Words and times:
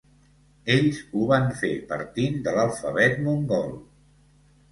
Ells 0.75 1.01
ho 1.17 1.25
van 1.31 1.43
fer 1.59 1.69
partint 1.91 2.41
de 2.47 2.55
l'alfabet 2.57 3.21
mongol. 3.27 3.69